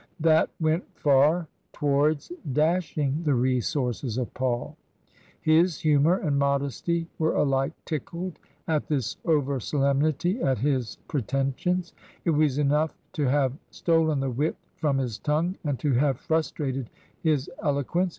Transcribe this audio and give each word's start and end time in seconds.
That 0.19 0.49
went 0.59 0.83
far 0.97 1.47
towards 1.73 2.31
dashing 2.51 3.21
the 3.21 3.35
resources 3.35 4.17
of 4.17 4.33
Paul. 4.33 4.75
His 5.39 5.79
humour 5.79 6.17
and 6.17 6.39
modesty 6.39 7.05
were 7.19 7.35
alike 7.35 7.73
tickled 7.85 8.39
at 8.67 8.87
this 8.87 9.17
over 9.25 9.59
solemnity 9.59 10.41
at 10.41 10.57
his 10.57 10.97
pretensions; 11.07 11.93
it 12.25 12.31
was 12.31 12.57
enough 12.57 12.95
to 13.13 13.25
have 13.25 13.53
stolen 13.69 14.21
the 14.21 14.31
wit 14.31 14.55
from 14.75 14.97
his 14.97 15.19
tongue 15.19 15.55
and 15.63 15.77
to 15.77 15.93
have 15.93 16.17
frustrated 16.17 16.89
his 17.21 17.47
eloquence. 17.61 18.09